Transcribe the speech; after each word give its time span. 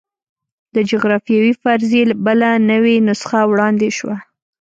د 0.75 0.77
جغرافیوي 0.91 1.53
فرضیې 1.61 2.03
بله 2.25 2.49
نوې 2.71 2.95
نسخه 3.07 3.39
وړاندې 3.51 3.89
شوه. 3.97 4.15